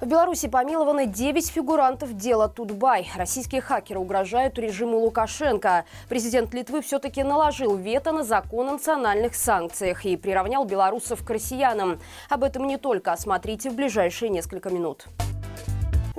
[0.00, 3.10] В Беларуси помилованы 9 фигурантов дела Тутбай.
[3.16, 5.84] Российские хакеры угрожают режиму Лукашенко.
[6.08, 12.00] Президент Литвы все-таки наложил вето на закон о национальных санкциях и приравнял белорусов к россиянам.
[12.30, 15.06] Об этом не только, смотрите в ближайшие несколько минут.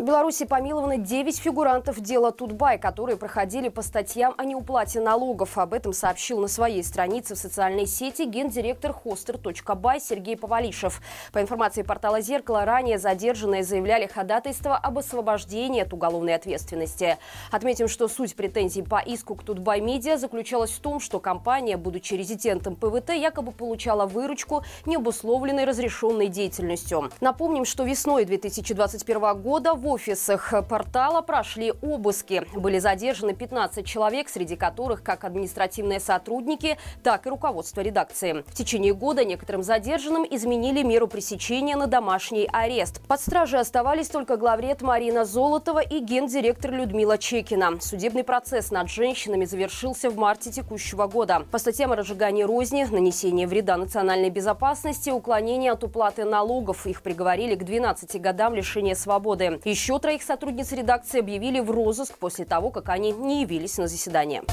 [0.02, 5.60] В Беларуси помилованы 9 фигурантов дела Тутбай, которые проходили по статьям о неуплате налогов.
[5.60, 11.04] Об этом сообщил на своей странице в социальной сети гендиректор hoster.by Сергей Повалишев.
[11.32, 17.20] По информации портала «Зеркало», ранее задержанные заявляли ходатайство об освобождении от уголовной ответственности.
[17.52, 22.16] Отметим, что суть претензий по иску к Тутбай Медиа заключалась в том, что компания, будучи
[22.16, 27.12] резидентом ПВТ, якобы получала выручку необусловленной разрешенной деятельностью.
[27.22, 32.46] Напомним, что весной 2021 года в офисах портала прошли обыски.
[32.56, 38.44] Были задержаны 15 человек, среди которых как административные сотрудники, так и руководство редакции.
[38.48, 43.02] В течение года некоторым задержанным изменили меру пресечения на домашний арест.
[43.08, 47.80] Под стражей оставались только главред Марина Золотова и гендиректор Людмила Чекина.
[47.82, 51.46] Судебный процесс над женщинами завершился в марте текущего года.
[51.52, 57.56] По статьям о разжигании розни, нанесении вреда национальной безопасности, уклонение от уплаты налогов их приговорили
[57.56, 59.60] к 12 годам лишения свободы.
[59.72, 64.44] Еще троих сотрудниц редакции объявили в розыск после того, как они не явились на заседание.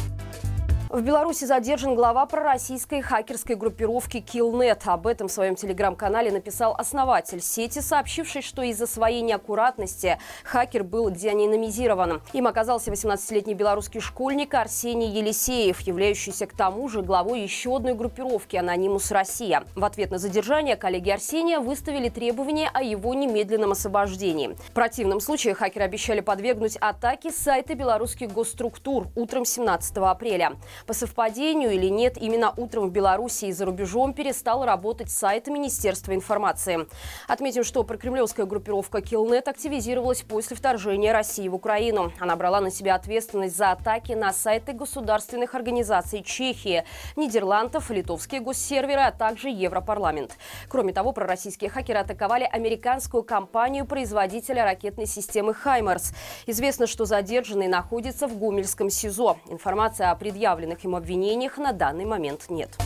[0.91, 4.81] В Беларуси задержан глава пророссийской хакерской группировки Killnet.
[4.87, 11.11] Об этом в своем телеграм-канале написал основатель сети, сообщивший, что из-за своей неаккуратности хакер был
[11.11, 12.23] деанонимизирован.
[12.33, 18.57] Им оказался 18-летний белорусский школьник Арсений Елисеев, являющийся к тому же главой еще одной группировки
[18.57, 19.65] «Анонимус Россия».
[19.77, 24.57] В ответ на задержание коллеги Арсения выставили требования о его немедленном освобождении.
[24.71, 30.57] В противном случае хакеры обещали подвергнуть атаке сайты белорусских госструктур утром 17 апреля.
[30.87, 36.15] По совпадению или нет, именно утром в Беларуси и за рубежом перестал работать сайт Министерства
[36.15, 36.87] информации.
[37.27, 42.13] Отметим, что прокремлевская группировка Килнет активизировалась после вторжения России в Украину.
[42.21, 46.85] Она брала на себя ответственность за атаки на сайты государственных организаций Чехии,
[47.17, 50.37] Нидерландов, литовские госсерверы, а также Европарламент.
[50.69, 56.13] Кроме того, пророссийские хакеры атаковали американскую компанию-производителя ракетной системы «Хаймерс».
[56.47, 59.39] Известно, что задержанный находится в Гумельском СИЗО.
[59.49, 62.77] Информация о предъявленных предъявленных им обвинениях на данный момент нет.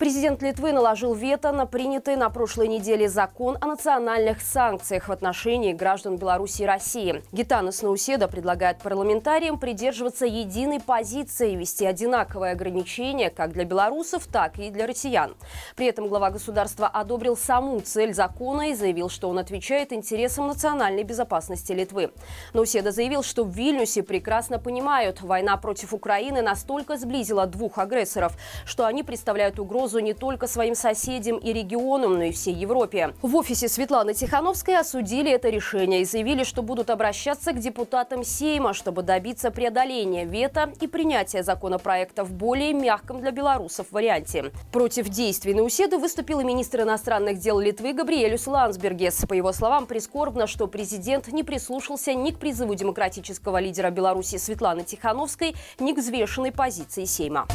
[0.00, 5.74] Президент Литвы наложил вето на принятый на прошлой неделе закон о национальных санкциях в отношении
[5.74, 7.22] граждан Беларуси и России.
[7.32, 14.58] Гитанас Науседа предлагает парламентариям придерживаться единой позиции и вести одинаковые ограничения как для белорусов, так
[14.58, 15.36] и для россиян.
[15.76, 21.02] При этом глава государства одобрил саму цель закона и заявил, что он отвечает интересам национальной
[21.02, 22.10] безопасности Литвы.
[22.54, 28.32] Науседа заявил, что в Вильнюсе прекрасно понимают, война против Украины настолько сблизила двух агрессоров,
[28.64, 33.14] что они представляют угрозу угрозу не только своим соседям и регионам, но и всей Европе.
[33.22, 38.72] В офисе Светланы Тихановской осудили это решение и заявили, что будут обращаться к депутатам Сейма,
[38.72, 44.52] чтобы добиться преодоления вето и принятия законопроекта в более мягком для белорусов варианте.
[44.72, 49.24] Против действий Науседы выступил и министр иностранных дел Литвы Габриэлюс Лансбергес.
[49.28, 54.84] По его словам, прискорбно, что президент не прислушался ни к призыву демократического лидера Беларуси Светланы
[54.84, 57.46] Тихановской, ни к взвешенной позиции Сейма.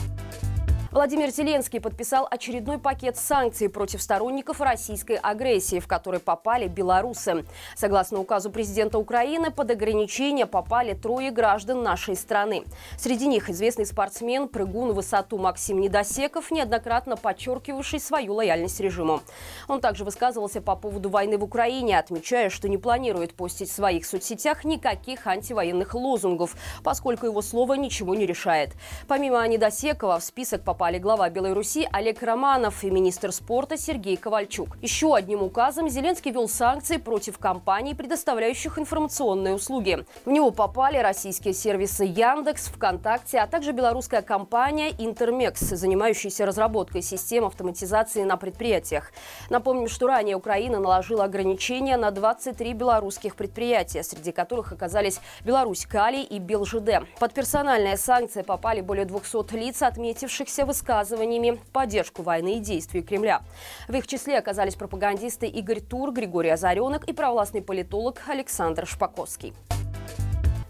[0.96, 7.44] Владимир Зеленский подписал очередной пакет санкций против сторонников российской агрессии, в который попали белорусы.
[7.76, 12.64] Согласно указу президента Украины, под ограничения попали трое граждан нашей страны.
[12.98, 19.20] Среди них известный спортсмен, прыгун в высоту Максим Недосеков, неоднократно подчеркивавший свою лояльность режиму.
[19.68, 24.06] Он также высказывался по поводу войны в Украине, отмечая, что не планирует постить в своих
[24.06, 28.70] соцсетях никаких антивоенных лозунгов, поскольку его слово ничего не решает.
[29.10, 34.78] Помимо Недосекова в список попали попали глава Руси Олег Романов и министр спорта Сергей Ковальчук.
[34.84, 40.06] Еще одним указом Зеленский ввел санкции против компаний, предоставляющих информационные услуги.
[40.26, 47.46] В него попали российские сервисы Яндекс, ВКонтакте, а также белорусская компания Интермекс, занимающаяся разработкой систем
[47.46, 49.12] автоматизации на предприятиях.
[49.50, 56.22] Напомним, что ранее Украина наложила ограничения на 23 белорусских предприятия, среди которых оказались Беларусь Калий
[56.22, 57.08] и БелЖД.
[57.20, 63.02] Под персональные санкции попали более 200 лиц, отметившихся в высказываниями в поддержку войны и действий
[63.02, 63.42] Кремля.
[63.88, 69.54] В их числе оказались пропагандисты Игорь Тур, Григорий Озаренок и провластный политолог Александр Шпаковский.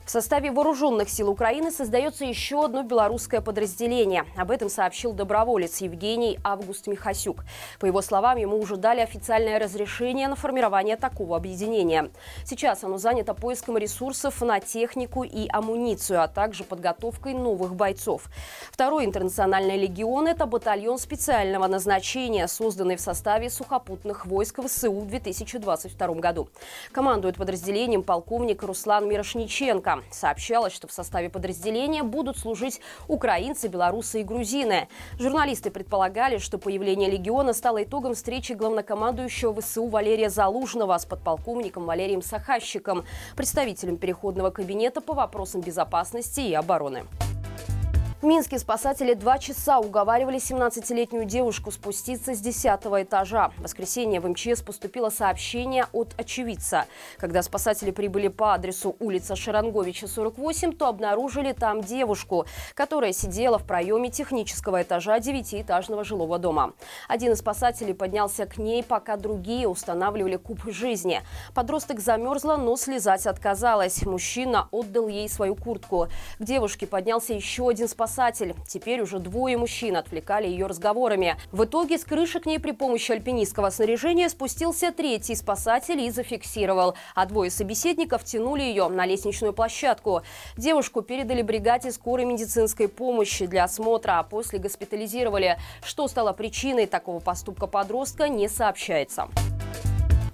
[0.05, 4.25] В составе вооруженных сил Украины создается еще одно белорусское подразделение.
[4.37, 7.43] Об этом сообщил доброволец Евгений Август Михасюк.
[7.79, 12.11] По его словам, ему уже дали официальное разрешение на формирование такого объединения.
[12.43, 18.29] Сейчас оно занято поиском ресурсов на технику и амуницию, а также подготовкой новых бойцов.
[18.71, 26.07] Второй интернациональный легион– это батальон специального назначения, созданный в составе сухопутных войск ВСУ в 2022
[26.13, 26.47] году.
[26.91, 29.94] Командует подразделением полковник Руслан Мирошниченко.
[30.11, 34.87] Сообщалось, что в составе подразделения будут служить украинцы, белорусы и грузины.
[35.19, 42.21] Журналисты предполагали, что появление легиона стало итогом встречи главнокомандующего ВСУ Валерия Залужного с подполковником Валерием
[42.21, 43.05] Сахащиком,
[43.35, 47.05] представителем Переходного кабинета по вопросам безопасности и обороны.
[48.25, 52.65] В Минске спасатели два часа уговаривали 17-летнюю девушку спуститься с 10
[53.03, 53.49] этажа.
[53.49, 56.87] В воскресенье в МЧС поступило сообщение от очевидца.
[57.19, 63.63] Когда спасатели прибыли по адресу улица Шаранговича, 48, то обнаружили там девушку, которая сидела в
[63.67, 66.73] проеме технического этажа девятиэтажного жилого дома.
[67.07, 71.21] Один из спасателей поднялся к ней, пока другие устанавливали куб жизни.
[71.53, 74.01] Подросток замерзла, но слезать отказалась.
[74.01, 76.07] Мужчина отдал ей свою куртку.
[76.39, 78.55] К девушке поднялся еще один спасатель спасатель.
[78.65, 81.35] Теперь уже двое мужчин отвлекали ее разговорами.
[81.51, 86.95] В итоге с крыши к ней при помощи альпинистского снаряжения спустился третий спасатель и зафиксировал.
[87.13, 90.21] А двое собеседников тянули ее на лестничную площадку.
[90.55, 95.57] Девушку передали бригаде скорой медицинской помощи для осмотра, а после госпитализировали.
[95.83, 99.27] Что стало причиной такого поступка подростка, не сообщается.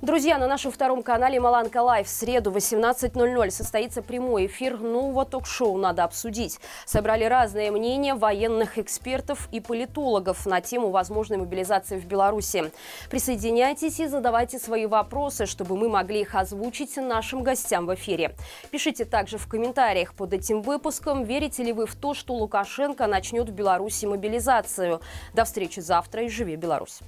[0.01, 5.25] Друзья, на нашем втором канале Маланка Лайв в среду в 18.00 состоится прямой эфир нового
[5.25, 6.59] ток-шоу «Надо обсудить».
[6.87, 12.71] Собрали разные мнения военных экспертов и политологов на тему возможной мобилизации в Беларуси.
[13.11, 18.33] Присоединяйтесь и задавайте свои вопросы, чтобы мы могли их озвучить нашим гостям в эфире.
[18.71, 23.49] Пишите также в комментариях под этим выпуском, верите ли вы в то, что Лукашенко начнет
[23.49, 24.99] в Беларуси мобилизацию.
[25.35, 27.01] До встречи завтра и живи Беларусь!